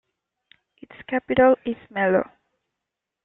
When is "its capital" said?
0.81-1.55